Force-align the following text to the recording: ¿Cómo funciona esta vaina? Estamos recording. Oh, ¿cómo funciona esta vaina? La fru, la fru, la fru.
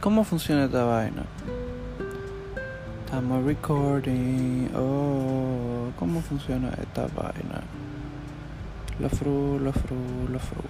¿Cómo 0.00 0.22
funciona 0.22 0.66
esta 0.66 0.84
vaina? 0.84 1.24
Estamos 3.04 3.44
recording. 3.44 4.68
Oh, 4.76 5.90
¿cómo 5.98 6.20
funciona 6.22 6.68
esta 6.80 7.08
vaina? 7.08 7.62
La 9.00 9.08
fru, 9.08 9.58
la 9.58 9.72
fru, 9.72 9.96
la 10.32 10.38
fru. 10.38 10.62